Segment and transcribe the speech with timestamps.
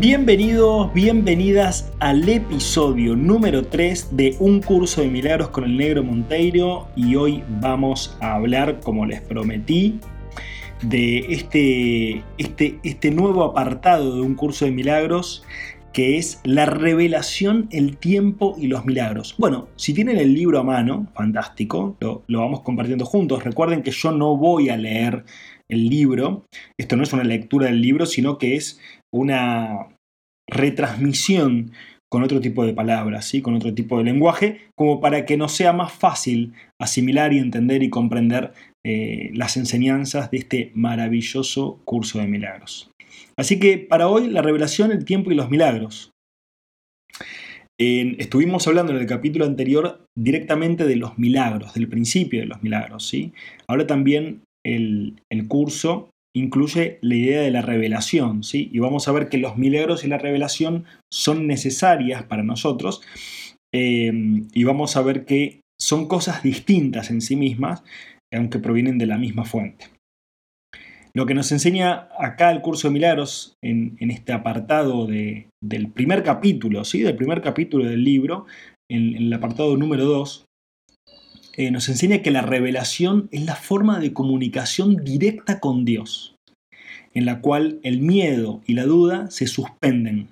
[0.00, 6.86] Bienvenidos, bienvenidas al episodio número 3 de Un curso de milagros con el negro Monteiro
[6.94, 9.98] y hoy vamos a hablar, como les prometí,
[10.82, 15.42] de este, este, este nuevo apartado de un curso de milagros
[15.92, 19.34] que es la revelación, el tiempo y los milagros.
[19.36, 23.42] Bueno, si tienen el libro a mano, fantástico, lo, lo vamos compartiendo juntos.
[23.42, 25.24] Recuerden que yo no voy a leer
[25.68, 26.46] el libro,
[26.78, 28.80] esto no es una lectura del libro, sino que es
[29.12, 29.88] una
[30.50, 31.72] retransmisión
[32.10, 33.42] con otro tipo de palabras, ¿sí?
[33.42, 37.82] con otro tipo de lenguaje, como para que nos sea más fácil asimilar y entender
[37.82, 38.52] y comprender
[38.86, 42.90] eh, las enseñanzas de este maravilloso curso de milagros.
[43.36, 46.10] Así que para hoy la revelación, el tiempo y los milagros.
[47.78, 53.06] estuvimos hablando en el capítulo anterior directamente de los milagros, del principio de los milagros.
[53.06, 53.32] ¿sí?
[53.68, 58.70] Ahora también el, el curso incluye la idea de la revelación, ¿sí?
[58.72, 63.02] Y vamos a ver que los milagros y la revelación son necesarias para nosotros
[63.74, 64.12] eh,
[64.52, 67.82] y vamos a ver que son cosas distintas en sí mismas,
[68.32, 69.86] aunque provienen de la misma fuente.
[71.14, 76.84] Lo que nos enseña acá el curso de milagros en, este apartado del primer capítulo,
[76.84, 77.00] ¿sí?
[77.00, 78.46] del primer capítulo del libro,
[78.90, 80.47] en, en el apartado número 2,
[81.58, 86.36] eh, nos enseña que la revelación es la forma de comunicación directa con Dios,
[87.14, 90.28] en la cual el miedo y la duda se suspenden.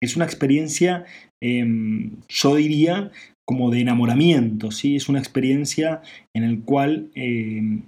[0.00, 1.06] Es una experiencia,
[1.42, 3.10] em, yo diría,
[3.44, 4.94] como de enamoramiento, ¿sí?
[4.94, 6.02] es una experiencia
[6.36, 7.82] en la cual em,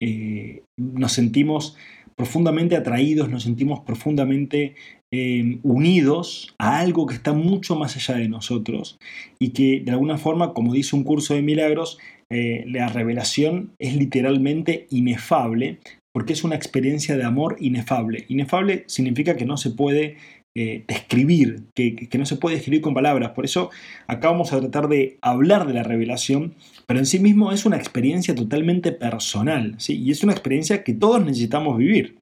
[0.00, 1.76] eh, nos sentimos
[2.16, 4.74] profundamente atraídos, nos sentimos profundamente
[5.12, 8.98] eh, unidos a algo que está mucho más allá de nosotros
[9.38, 11.98] y que de alguna forma, como dice un curso de milagros,
[12.30, 15.78] eh, la revelación es literalmente inefable
[16.12, 18.24] porque es una experiencia de amor inefable.
[18.28, 20.16] Inefable significa que no se puede
[20.56, 23.30] eh, describir, que, no se puede describir con palabras.
[23.30, 23.70] Por eso
[24.08, 26.54] acá vamos a tratar de hablar de la revelación,
[26.86, 30.00] pero en sí mismo es una experiencia totalmente personal, ¿sí?
[30.00, 32.18] y es una experiencia que todos necesitamos vivir.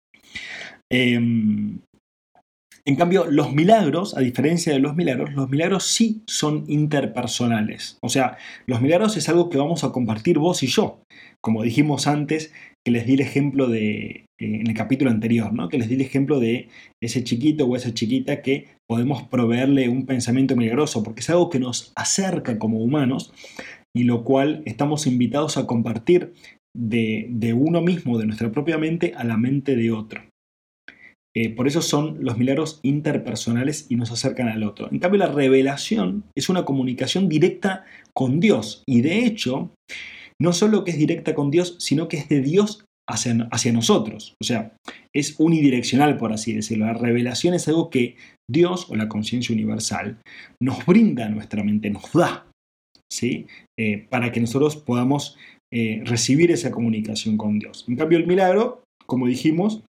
[0.90, 1.78] Em,
[2.88, 7.98] en cambio, los milagros, a diferencia de los milagros, los milagros sí son interpersonales.
[8.00, 11.02] O sea, los milagros es algo que vamos a compartir vos y yo.
[11.44, 12.50] Como dijimos antes,
[12.82, 15.68] que les di el ejemplo de, eh, en el capítulo anterior, ¿no?
[15.68, 16.70] que les di el ejemplo de
[17.02, 21.60] ese chiquito o esa chiquita que podemos proveerle un pensamiento milagroso, porque es algo que
[21.60, 23.34] nos acerca como humanos
[23.94, 26.32] y lo cual estamos invitados a compartir
[26.74, 30.22] de, de uno mismo, de nuestra propia mente, a la mente de otro.
[31.36, 34.88] Eh, por eso son los milagros interpersonales y nos acercan al otro.
[34.90, 37.84] En cambio, la revelación es una comunicación directa
[38.14, 38.82] con Dios.
[38.86, 39.70] Y de hecho,
[40.40, 44.34] no solo que es directa con Dios, sino que es de Dios hacia, hacia nosotros.
[44.42, 44.76] O sea,
[45.14, 46.86] es unidireccional, por así decirlo.
[46.86, 48.16] La revelación es algo que
[48.50, 50.18] Dios o la conciencia universal
[50.62, 52.46] nos brinda a nuestra mente, nos da,
[53.12, 53.46] ¿sí?
[53.78, 55.36] Eh, para que nosotros podamos
[55.72, 57.84] eh, recibir esa comunicación con Dios.
[57.88, 59.82] En cambio, el milagro, como dijimos,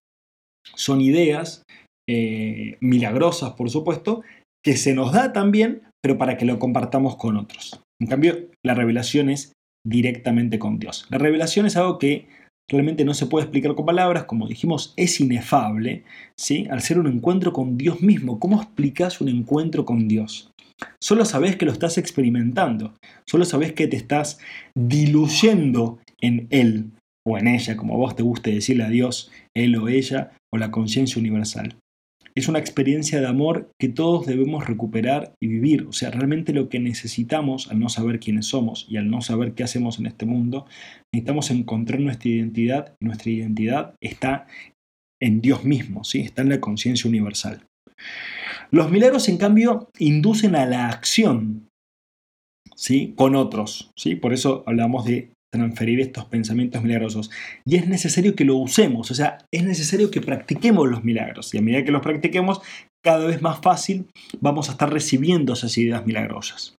[0.74, 1.64] son ideas
[2.08, 4.22] eh, milagrosas, por supuesto,
[4.64, 7.80] que se nos da también, pero para que lo compartamos con otros.
[8.00, 9.52] En cambio, la revelación es
[9.86, 11.06] directamente con Dios.
[11.10, 12.28] La revelación es algo que
[12.70, 16.04] realmente no se puede explicar con palabras, como dijimos, es inefable,
[16.38, 16.66] ¿sí?
[16.70, 20.50] Al ser un encuentro con Dios mismo, ¿cómo explicas un encuentro con Dios?
[21.02, 22.94] Solo sabes que lo estás experimentando,
[23.26, 24.38] solo sabes que te estás
[24.74, 26.92] diluyendo en Él
[27.26, 30.70] o en ella, como vos te guste decirle a Dios, Él o ella, o la
[30.70, 31.76] conciencia universal.
[32.34, 35.86] Es una experiencia de amor que todos debemos recuperar y vivir.
[35.86, 39.54] O sea, realmente lo que necesitamos al no saber quiénes somos y al no saber
[39.54, 40.66] qué hacemos en este mundo,
[41.12, 42.94] necesitamos encontrar nuestra identidad.
[43.00, 44.46] Nuestra identidad está
[45.20, 46.20] en Dios mismo, ¿sí?
[46.20, 47.66] está en la conciencia universal.
[48.70, 51.68] Los milagros, en cambio, inducen a la acción
[52.76, 53.12] ¿sí?
[53.16, 53.90] con otros.
[53.96, 54.14] ¿sí?
[54.14, 57.30] Por eso hablamos de transferir estos pensamientos milagrosos.
[57.66, 61.52] Y es necesario que lo usemos, o sea, es necesario que practiquemos los milagros.
[61.54, 62.60] Y a medida que los practiquemos,
[63.04, 64.06] cada vez más fácil
[64.40, 66.76] vamos a estar recibiendo esas ideas milagrosas.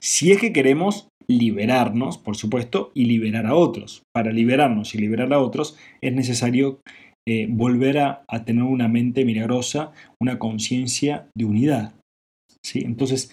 [0.00, 4.02] Si es que queremos liberarnos, por supuesto, y liberar a otros.
[4.14, 6.80] Para liberarnos y liberar a otros es necesario
[7.28, 11.94] eh, volver a, a tener una mente milagrosa, una conciencia de unidad.
[12.64, 12.82] ¿sí?
[12.84, 13.30] Entonces,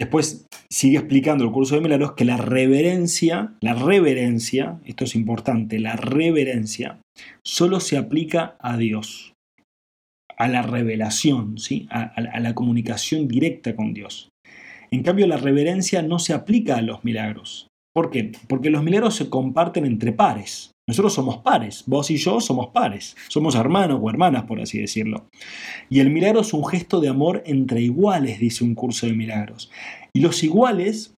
[0.00, 5.78] después sigue explicando el curso de milagros que la reverencia, la reverencia, esto es importante,
[5.78, 7.00] la reverencia
[7.44, 9.34] solo se aplica a Dios,
[10.36, 11.86] a la revelación, ¿sí?
[11.90, 14.28] a, a la comunicación directa con Dios.
[14.90, 17.68] En cambio, la reverencia no se aplica a los milagros.
[17.94, 18.32] ¿Por qué?
[18.46, 20.72] Porque los milagros se comparten entre pares.
[20.88, 25.28] Nosotros somos pares, vos y yo somos pares, somos hermanos o hermanas, por así decirlo.
[25.90, 29.70] Y el milagro es un gesto de amor entre iguales, dice un curso de milagros.
[30.12, 31.14] Y los iguales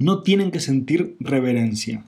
[0.00, 2.04] no tienen que sentir reverencia.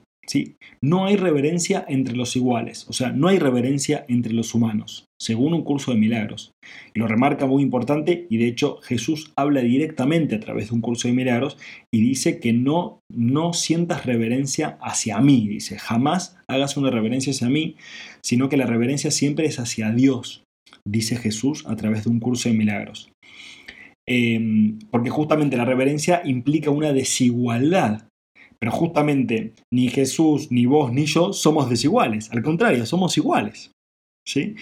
[0.81, 5.53] No hay reverencia entre los iguales, o sea, no hay reverencia entre los humanos, según
[5.53, 6.51] un curso de milagros.
[6.93, 10.81] Y lo remarca muy importante, y de hecho Jesús habla directamente a través de un
[10.81, 11.57] curso de milagros
[11.93, 17.49] y dice que no, no sientas reverencia hacia mí, dice, jamás hagas una reverencia hacia
[17.49, 17.75] mí,
[18.23, 20.43] sino que la reverencia siempre es hacia Dios,
[20.87, 23.11] dice Jesús a través de un curso de milagros.
[24.09, 28.07] Em, porque justamente la reverencia implica una desigualdad
[28.59, 32.31] pero justamente ni Jesús, ni vos, ni yo somos desiguales.
[32.31, 33.71] Al contrario, somos iguales.
[34.27, 34.55] ¿Sí?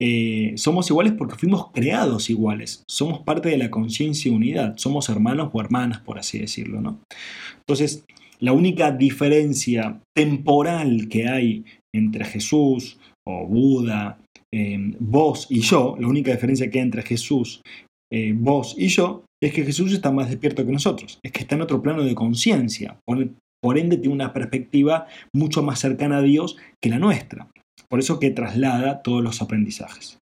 [0.00, 2.82] Eh, somos iguales porque fuimos creados iguales.
[2.88, 4.76] Somos parte de la conciencia y unidad.
[4.76, 6.80] Somos hermanos o hermanas, por así decirlo.
[6.80, 7.00] ¿no?
[7.58, 8.04] Entonces,
[8.40, 11.64] la única diferencia temporal que hay
[11.94, 14.18] entre Jesús o Buda,
[14.52, 17.62] eh, vos y yo, la única diferencia que hay entre Jesús,
[18.12, 21.54] eh, vos y yo, es que Jesús está más despierto que nosotros, es que está
[21.54, 26.56] en otro plano de conciencia, por, ende tiene una perspectiva mucho más cercana a Dios
[26.80, 27.48] que la nuestra.
[27.92, 30.18] Por eso que traslada todos los aprendizajes.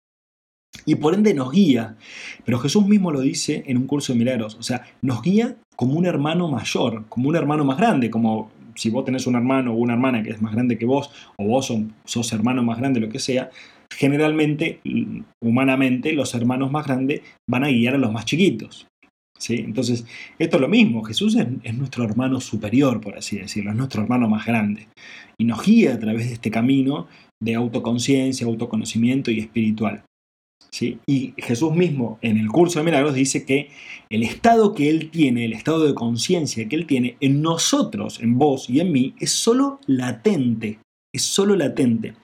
[0.84, 1.96] Y por ende nos guía,
[2.44, 5.94] pero Jesús mismo lo dice en un curso de milagros, o sea, nos guía como
[5.94, 9.78] un hermano mayor, como un hermano más grande, como si vos tenés un hermano o
[9.78, 11.74] una hermana que es más grande que vos, o vos
[12.04, 13.50] sos hermano más grande, lo que sea,
[13.92, 14.80] generalmente,
[15.42, 18.86] humanamente, los hermanos más grandes van a guiar a los más chiquitos.
[19.48, 20.06] Entonces,
[20.38, 24.28] esto es lo mismo, Jesús es, nuestro hermano superior, por así decirlo, es nuestro hermano
[24.28, 24.88] más grande.
[25.38, 27.08] Y nos guía a través de este camino
[27.42, 30.04] de autoconciencia, autoconocimiento y espiritual.
[30.70, 30.98] ¿sí?
[31.06, 33.70] Y Jesús mismo en el curso de milagros dice que
[34.10, 38.38] el estado que Él tiene, el estado de conciencia que Él tiene en nosotros, en
[38.38, 40.78] vos y en mí, es solo latente,
[41.14, 42.14] es solo latente.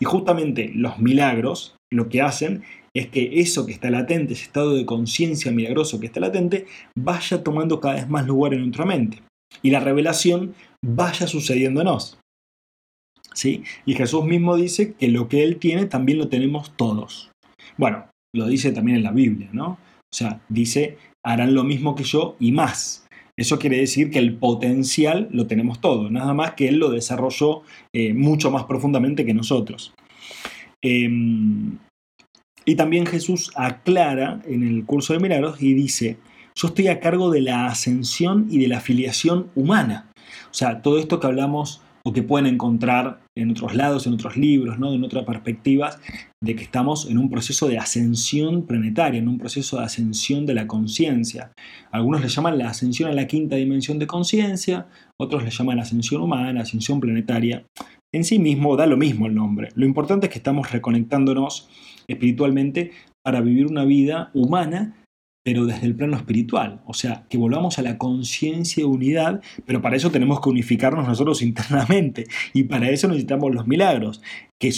[0.00, 2.62] Y justamente los milagros lo que hacen
[2.94, 6.66] es que eso que está latente, ese estado de conciencia milagroso que está latente,
[6.96, 9.22] vaya tomando cada vez más lugar en nuestra mente.
[9.62, 10.54] Y la revelación
[10.84, 12.18] vaya sucediéndonos.
[13.38, 13.62] ¿Sí?
[13.86, 17.30] Y Jesús mismo dice que lo que Él tiene también lo tenemos todos.
[17.76, 19.78] Bueno, lo dice también en la Biblia, ¿no?
[20.12, 23.06] O sea, dice, harán lo mismo que yo y más.
[23.36, 27.62] Eso quiere decir que el potencial lo tenemos todo, nada más que Él lo desarrolló
[27.94, 29.94] eh, mucho más profundamente que nosotros.
[30.82, 31.78] Em,
[32.64, 36.16] y también Jesús aclara en el curso de milagros y dice,
[36.56, 40.10] yo estoy a cargo de la ascensión y de la filiación humana.
[40.50, 44.38] O sea, todo esto que hablamos o que pueden encontrar en otros lados, en otros
[44.38, 44.94] libros, ¿no?
[44.94, 46.00] en otras perspectivas,
[46.42, 50.54] de que estamos en un proceso de ascensión planetaria, en un proceso de ascensión de
[50.54, 51.52] la conciencia.
[51.92, 54.86] Algunos le llaman la ascensión a la quinta dimensión de conciencia,
[55.20, 57.66] otros le llaman ascensión humana, ascensión planetaria.
[58.14, 59.68] En sí mismo da lo mismo el nombre.
[59.74, 61.68] Lo importante es que estamos reconectándonos
[62.08, 64.94] espiritualmente para vivir una vida humana,
[65.48, 66.82] pero desde el plano espiritual.
[66.84, 71.08] O sea, que volvamos a la conciencia de unidad, pero para eso tenemos que unificarnos
[71.08, 72.26] nosotros internamente.
[72.52, 74.20] Y para eso necesitamos los milagros,
[74.60, 74.70] que,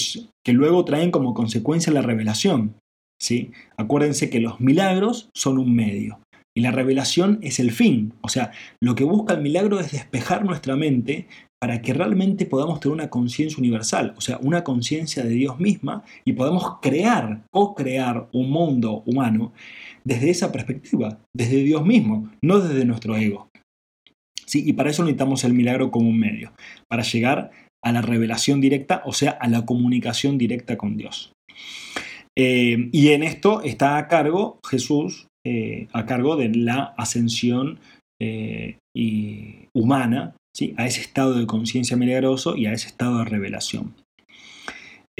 [0.44, 2.76] que luego traen como consecuencia la revelación.
[3.18, 3.50] ¿sí?
[3.76, 6.20] Acuérdense que los milagros son un medio.
[6.56, 8.14] Y la revelación es el fin.
[8.20, 11.26] O sea, lo que busca el milagro es despejar nuestra mente
[11.60, 16.02] para que realmente podamos tener una conciencia universal, o sea, una conciencia de Dios misma
[16.24, 19.52] y podamos crear o crear un mundo humano
[20.02, 23.48] desde esa perspectiva, desde Dios mismo, no desde nuestro ego.
[24.46, 24.64] ¿Sí?
[24.66, 26.52] Y para eso necesitamos el milagro como un medio,
[26.88, 27.50] para llegar
[27.84, 31.32] a la revelación directa, o sea, a la comunicación directa con Dios.
[32.36, 37.80] Eh, y en esto está a cargo Jesús, eh, a cargo de la ascensión
[38.20, 40.34] eh, y humana
[40.76, 43.94] a ese estado de conciencia milagroso y a ese estado de revelación.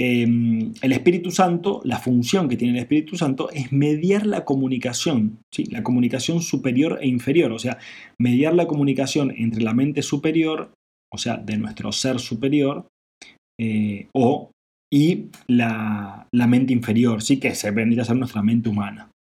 [0.03, 5.39] Em, el Espíritu Santo, la función que tiene el Espíritu Santo es mediar la comunicación,
[5.53, 5.65] ¿sí?
[5.65, 7.77] la comunicación superior e inferior, o sea,
[8.19, 10.71] mediar la comunicación entre la mente superior,
[11.13, 12.87] o sea, de nuestro ser superior,
[13.59, 14.49] eh, o,
[14.91, 17.39] y la, mente inferior, ¿sí?
[17.39, 19.11] que se vendría a ser nuestra mente humana.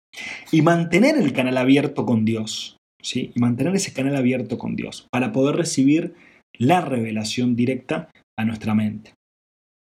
[0.51, 2.79] Y mantener el canal abierto con Dios,
[3.15, 6.15] y mantener ese canal abierto con Dios para poder recibir
[6.59, 9.15] la revelación directa a nuestra mente.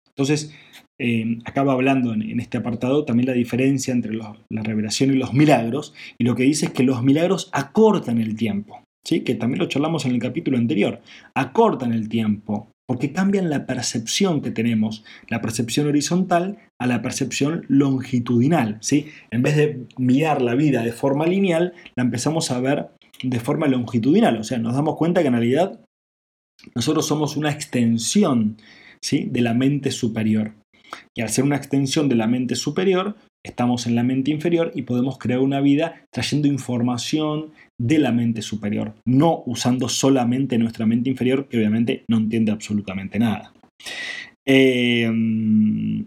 [0.07, 0.53] Entonces,
[0.99, 5.93] eh, acaba hablando en, este apartado también la diferencia entre la revelación y los milagros,
[6.17, 9.21] y lo que dice es que los milagros acortan el tiempo, ¿sí?
[9.21, 11.01] que también lo charlamos en el capítulo anterior,
[11.35, 17.63] acortan el tiempo, porque cambian la percepción que tenemos, la percepción horizontal a la percepción
[17.69, 18.77] longitudinal.
[18.81, 19.07] ¿sí?
[19.31, 22.87] En vez de mirar la vida de forma lineal, la empezamos a ver
[23.23, 25.79] de forma longitudinal, o sea, nos damos cuenta que en realidad
[26.75, 28.57] nosotros somos una extensión
[29.01, 29.27] ¿sí?
[29.29, 30.53] de la mente superior.
[31.15, 34.83] Y al ser una extensión de la mente superior, estamos en la mente inferior y
[34.83, 41.09] podemos crear una vida trayendo información de la mente superior, no usando solamente nuestra mente
[41.09, 43.53] inferior, que obviamente no entiende absolutamente nada.
[44.45, 46.05] Em,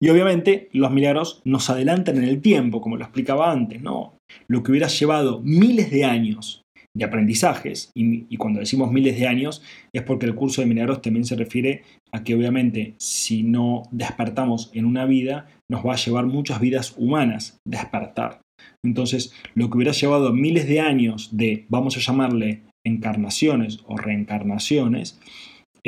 [0.00, 4.14] y obviamente los milagros nos adelantan en el tiempo, como lo explicaba antes, ¿no?
[4.46, 6.62] Lo que hubiera llevado miles de años
[6.94, 9.62] de aprendizajes, y, cuando decimos miles de años,
[9.92, 14.70] es porque el curso de milagros también se refiere a que obviamente si no despertamos
[14.74, 18.40] en una vida, nos va a llevar muchas vidas humanas despertar.
[18.84, 25.20] Entonces, lo que hubiera llevado miles de años de, vamos a llamarle, encarnaciones o reencarnaciones,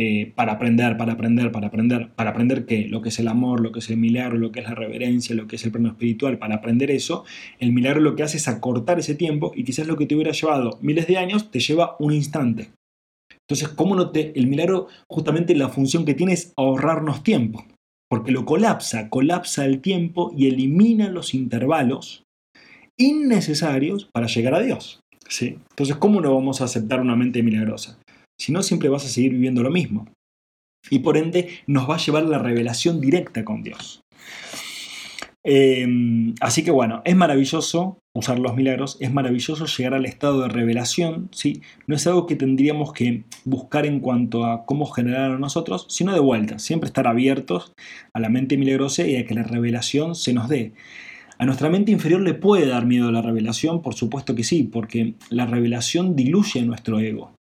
[0.02, 3.60] eh, para aprender, para aprender, para aprender, para aprender qué, lo que es el amor,
[3.60, 5.88] lo que es el milagro, lo que es la reverencia, lo que es el plano
[5.88, 7.26] espiritual, para aprender eso,
[7.58, 10.32] el milagro lo que hace es acortar ese tiempo y quizás lo que te hubiera
[10.32, 12.70] llevado miles de años te lleva un instante.
[13.46, 17.66] Entonces, ¿cómo no te, el milagro justamente la función que tiene es ahorrarnos tiempo?
[18.08, 22.22] Porque lo colapsa, colapsa el tiempo y elimina los intervalos
[22.98, 25.00] innecesarios para llegar a Dios.
[25.28, 25.58] ¿sí?
[25.72, 27.98] Entonces, ¿cómo no vamos a aceptar una mente milagrosa?
[28.40, 30.06] Si no, siempre vas a seguir viviendo lo mismo.
[30.88, 34.00] Y por ende nos va a llevar la revelación directa con Dios.
[35.44, 40.48] Em, así que bueno, es maravilloso usar los milagros, es maravilloso llegar al estado de
[40.48, 41.60] revelación, ¿sí?
[41.86, 46.14] No es algo que tendríamos que buscar en cuanto a cómo generar a nosotros, sino
[46.14, 47.72] de vuelta, siempre estar abiertos
[48.14, 50.72] a la mente milagrosa y a que la revelación se nos dé.
[51.38, 55.14] A nuestra mente inferior le puede dar miedo la revelación, por supuesto que sí, porque
[55.28, 57.34] la revelación diluye nuestro ego.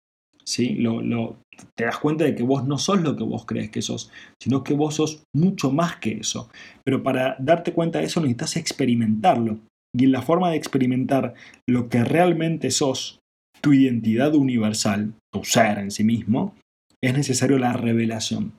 [0.78, 1.38] Lo,
[1.76, 4.64] te das cuenta de que vos no sos lo que vos crees que sos, sino
[4.64, 6.50] que vos sos mucho más que eso.
[6.84, 9.60] Pero para darte cuenta de eso necesitas experimentarlo.
[9.96, 11.34] Y en la forma de experimentar
[11.68, 13.20] lo que realmente sos,
[13.62, 16.56] tu identidad universal, tu ser en sí mismo,
[17.04, 18.54] es necesario la revelación.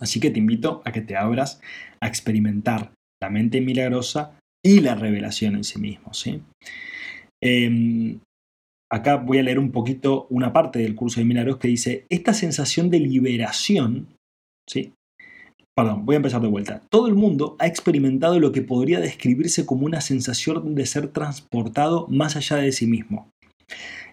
[0.00, 1.60] Así que te invito a que te abras
[2.00, 6.14] a experimentar la mente milagrosa y la revelación en sí mismo.
[6.14, 6.42] ¿sí?
[7.42, 8.20] Em,
[8.90, 12.34] acá voy a leer un poquito una parte del curso de milagros que dice, esta
[12.34, 14.08] sensación de liberación,
[14.68, 14.92] ¿sí?
[15.74, 16.82] Perdón, voy a empezar de vuelta.
[16.90, 22.06] Todo el mundo ha experimentado lo que podría describirse como una sensación de ser transportado
[22.08, 23.30] más allá de sí mismo.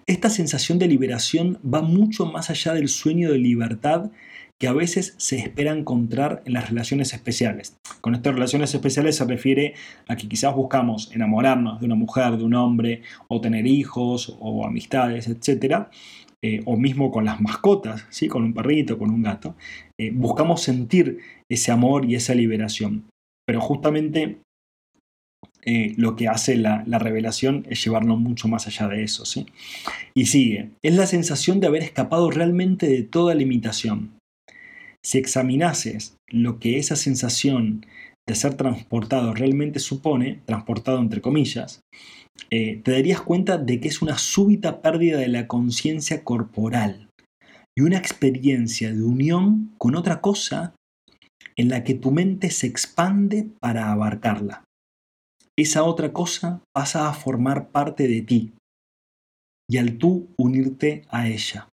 [0.05, 4.11] Esta sensación de liberación va mucho más allá del sueño de libertad
[4.59, 7.77] que a veces se espera encontrar en las relaciones especiales.
[8.01, 9.75] Con estas relaciones especiales se refiere
[10.07, 14.65] a que quizás buscamos enamorarnos de una mujer, de un hombre, o tener hijos, o
[14.65, 15.87] amistades, etc.
[16.41, 18.27] Eh, o mismo con las mascotas, ¿sí?
[18.27, 19.55] con un perrito, con un gato.
[19.99, 23.05] Eh, buscamos sentir ese amor y esa liberación.
[23.45, 24.39] Pero justamente
[25.63, 29.25] eh, lo que hace la, la, revelación es llevarnos mucho más allá de eso.
[29.25, 29.45] ¿sí?
[30.15, 34.16] Y sigue, es la sensación de haber escapado realmente de toda limitación,
[35.03, 37.85] si examinases lo que esa sensación
[38.27, 41.81] de ser transportado realmente supone, transportado entre comillas,
[42.51, 47.09] eh, te darías cuenta de que es una súbita pérdida de la conciencia corporal
[47.77, 50.75] y una experiencia de unión con otra cosa
[51.55, 54.63] en la que tu mente se expande para abarcarla.
[55.57, 58.53] Esa otra cosa pasa a formar parte de ti
[59.69, 61.69] y al tú unirte a ella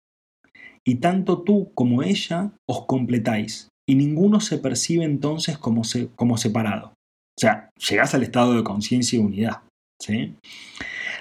[0.89, 5.83] y tanto tú como ella os completáis, y ninguno se percibe entonces como,
[6.15, 6.87] como separado.
[6.87, 9.61] O sea, llegás al estado de conciencia y unidad.
[10.01, 10.33] ¿sí?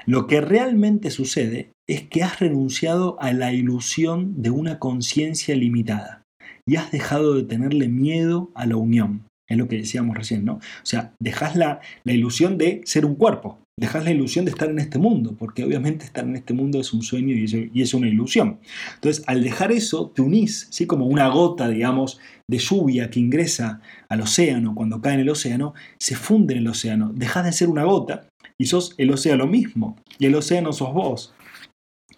[0.06, 6.22] Lo que realmente sucede es que has renunciado a la ilusión de una conciencia limitada
[6.66, 9.27] y has dejado de tenerle miedo a la unión.
[9.48, 10.54] Es lo que decíamos recién, ¿no?
[10.54, 14.68] O sea, dejas la, la ilusión de ser un cuerpo, dejas la ilusión de estar
[14.68, 18.08] en este mundo, porque obviamente estar en este mundo es un sueño y es, una
[18.08, 18.58] ilusión.
[18.94, 20.86] Entonces, al dejar eso, te unís, ¿sí?
[20.86, 25.74] como una gota, digamos, de lluvia que ingresa al océano, cuando cae en el océano,
[25.98, 28.28] se funde en el océano, dejas de ser una gota
[28.58, 31.32] y sos el océano mismo, y el océano sos vos.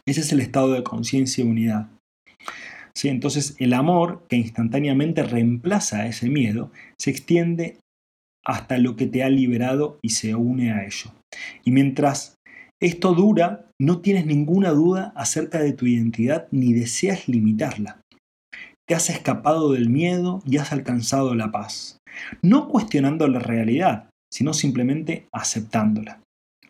[0.07, 1.89] Ese es el estado de conciencia y unidad.
[2.95, 3.09] ¿Sí?
[3.09, 7.79] Entonces, el amor, que instantáneamente reemplaza ese miedo, se extiende
[8.45, 11.13] hasta lo que te ha liberado y se une a ello.
[11.65, 12.35] Y mientras
[12.81, 18.01] esto dura, no tienes ninguna duda acerca de tu identidad ni deseas limitarla.
[18.89, 21.99] que has escapado del miedo y has alcanzado la paz.
[22.43, 26.21] No cuestionando la realidad, sino simplemente aceptándola.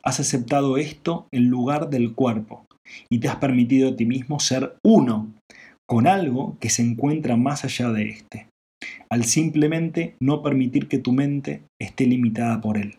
[0.03, 2.67] Has aceptado esto en lugar del cuerpo
[3.09, 5.33] y te has permitido a ti mismo ser uno
[5.91, 8.47] con algo que se encuentra más allá de este,
[9.11, 12.95] al simplemente no permitir que tu mente esté limitada por él.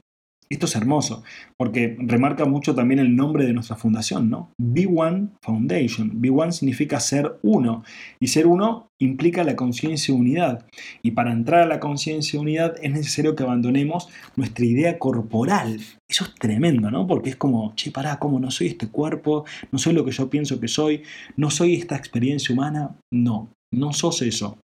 [0.52, 1.24] Esto es hermoso,
[1.56, 4.52] porque remarca mucho también el nombre de nuestra fundación, ¿no?
[4.62, 6.22] B1 Foundation.
[6.22, 7.86] B1 significa ser uno,
[8.20, 10.66] y ser uno implica la conciencia unidad.
[11.02, 15.80] Y para entrar a la conciencia unidad es necesario que abandonemos nuestra idea corporal.
[16.10, 17.08] Eso es tremendo, ¿no?
[17.08, 19.46] Porque es como, che, pará, ¿cómo no soy este cuerpo?
[19.72, 21.04] No soy lo que yo pienso que soy,
[21.38, 22.98] no soy esta experiencia humana.
[23.14, 24.58] No, no sos eso.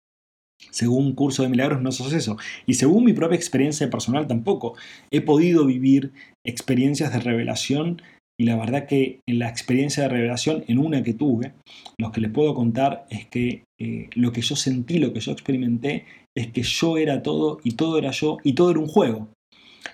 [0.71, 2.37] Según un curso de milagros no sos eso.
[2.65, 4.75] Y según mi propia experiencia personal tampoco.
[5.11, 6.11] He podido vivir
[6.45, 8.01] experiencias de revelación
[8.39, 11.53] y la verdad que en la experiencia de revelación, en una que tuve,
[11.99, 15.31] lo que les puedo contar es que eh, lo que yo sentí, lo que yo
[15.31, 16.05] experimenté,
[16.37, 19.29] es que yo era todo y todo era yo y todo era un juego.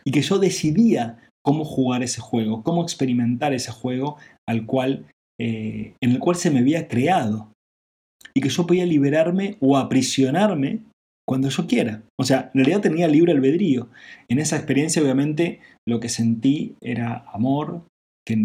[0.03, 4.17] Y que yo decidía cómo jugar ese juego, cómo experimentar ese juego
[4.47, 5.05] al cual,
[5.39, 7.53] eh, en el cual se me había creado
[8.35, 10.81] y que yo podía liberarme o aprisionarme
[11.27, 12.03] cuando yo quiera.
[12.19, 13.89] O sea, en realidad tenía libre albedrío.
[14.27, 17.83] En esa experiencia obviamente lo que sentí era amor,
[18.25, 18.35] que,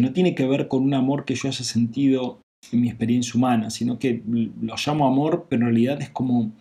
[0.00, 2.40] no tiene que ver con un amor que yo haya sentido
[2.72, 6.52] en mi experiencia humana, sino que lo llamo amor, pero en realidad es como,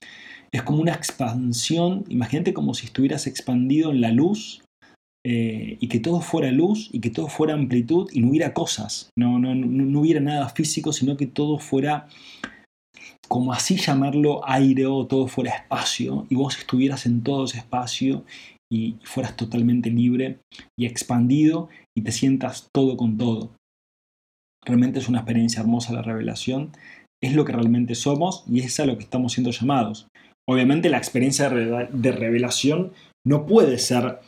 [0.52, 4.62] es como una expansión, imagínate como si estuvieras expandido en la luz
[5.26, 9.10] eh, y que todo fuera luz y que todo fuera amplitud y no hubiera cosas,
[9.18, 12.08] no, no, no hubiera nada físico, sino que todo fuera
[13.30, 18.26] como así llamarlo aire o todo fuera espacio y vos estuvieras en todo ese espacio
[18.72, 20.40] y fueras totalmente libre
[20.78, 23.52] y expandido y te sientas todo con todo.
[24.66, 26.72] Realmente es una experiencia hermosa la revelación,
[27.24, 30.08] es lo que realmente somos y es a lo que estamos siendo llamados.
[30.48, 32.94] Obviamente la experiencia de revelación
[33.26, 34.20] no puede ser,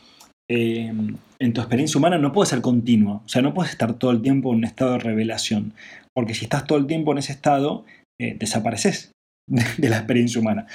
[0.48, 0.92] eh,
[1.40, 4.22] en tu experiencia humana no puede ser continua, o sea, no puedes estar todo el
[4.22, 5.74] tiempo en un estado de revelación,
[6.14, 7.84] porque si estás todo el tiempo en ese estado,
[8.20, 9.12] eh, desapareces
[9.46, 10.66] de la experiencia humana.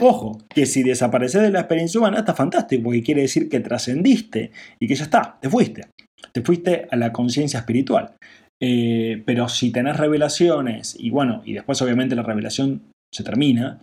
[0.00, 4.52] Ojo, que si desapareces de la experiencia humana está fantástico, porque quiere decir que trascendiste
[4.78, 5.88] y que ya está, te fuiste.
[6.32, 8.14] Te fuiste a la conciencia espiritual.
[8.62, 13.80] Eh, pero si tenés revelaciones, y bueno, y después obviamente la revelación se termina,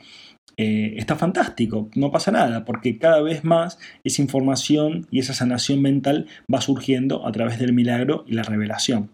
[0.58, 5.82] eh, está fantástico, no pasa nada, porque cada vez más esa información y esa sanación
[5.82, 9.12] mental va surgiendo a través del milagro y la revelación.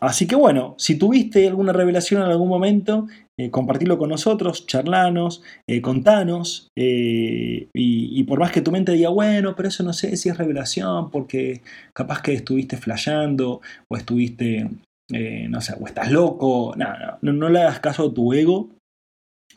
[0.00, 3.06] Así que bueno, si tuviste alguna revelación en algún momento,
[3.38, 9.10] eh, compartirlo con nosotros, charlanos, eh, contanos, eh, y, por más que tu mente diga,
[9.10, 11.60] bueno, pero eso no sé si es revelación, porque
[11.92, 14.70] capaz que estuviste flasheando, o estuviste,
[15.10, 18.70] no sé, o estás loco, no, no, le hagas caso a tu ego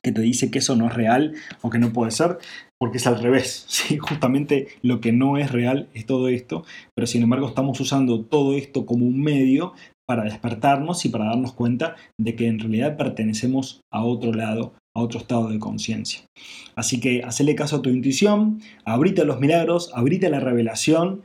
[0.03, 2.37] que te dice que eso no es real o que no puede ser,
[2.77, 3.97] porque es al revés, ¿sí?
[3.97, 8.53] justamente lo que no es real es todo esto, pero sin embargo estamos usando todo
[8.55, 9.73] esto como un medio
[10.09, 15.01] para despertarnos y para darnos cuenta de que en realidad pertenecemos a otro lado, a
[15.01, 16.21] otro estado de conciencia.
[16.75, 21.21] Así que hacele caso a tu intuición, abrite los milagros, abrite la revelación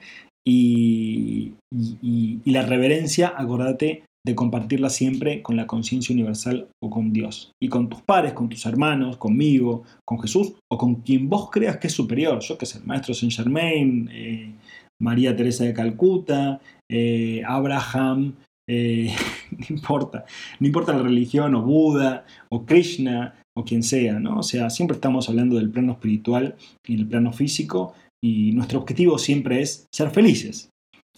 [0.47, 7.53] y, y la reverencia, acordate de compartirla siempre con la conciencia universal o con Dios.
[7.63, 11.79] Y con tus pares, con tus hermanos, conmigo, con Jesús o con quien vos creas
[11.79, 12.41] que es superior.
[12.41, 14.53] Yo que sé, el maestro Saint Germain, eh,
[15.01, 18.35] María Teresa de Calcuta, eh, Abraham,
[18.69, 19.15] eh,
[19.51, 20.25] no importa,
[20.61, 24.39] no importa la religión o Buda o Krishna o quien sea, ¿no?
[24.39, 29.19] O sea, siempre estamos hablando del plano espiritual y el plano físico y nuestro objetivo
[29.19, 30.71] siempre es ser felices.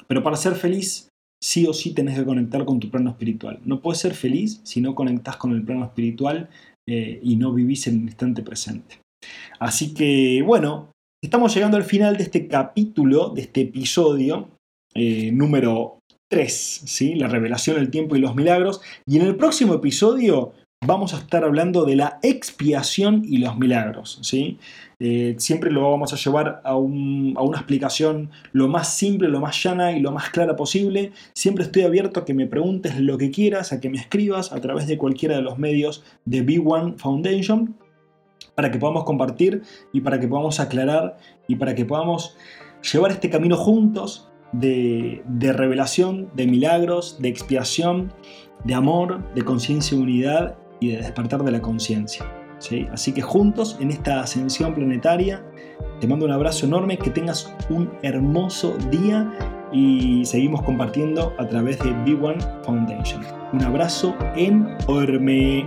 [0.07, 1.09] Pero para ser feliz,
[1.43, 3.61] sí o sí tenés que conectar con tu plano espiritual.
[3.65, 6.49] No puedes ser feliz si no conectás con el plano espiritual
[6.89, 9.01] eh, y no vivís en el instante presente.
[9.59, 10.91] Así que, bueno,
[11.23, 14.51] estamos llegando al final de este capítulo, de este episodio
[14.95, 17.15] eh, número 3, ¿sí?
[17.15, 18.81] la revelación, el tiempo y los milagros.
[19.07, 20.53] Y en el próximo episodio
[20.85, 24.19] vamos a estar hablando de la expiación y los milagros.
[24.23, 24.59] ¿sí?
[24.99, 29.93] Eh, siempre lo vamos a llevar a, una explicación lo más simple, lo más llana
[29.93, 31.13] y lo más clara posible.
[31.33, 34.61] Siempre estoy abierto a que me preguntes lo que quieras, a que me escribas a
[34.61, 37.77] través de cualquiera de los medios de B1 Foundation
[38.55, 39.63] para que podamos compartir
[39.93, 42.37] y para que podamos aclarar y para que podamos
[42.93, 48.13] llevar este camino juntos de, revelación, de milagros, de expiación,
[48.65, 52.25] de amor, de conciencia y unidad y de despertar de la conciencia.
[52.59, 52.87] ¿sí?
[52.93, 55.45] Así que juntos en esta ascensión planetaria,
[56.01, 59.31] te mando un abrazo enorme, que tengas un hermoso día
[59.73, 63.23] y seguimos compartiendo a través de B1 Foundation.
[63.53, 65.67] Un abrazo enorme.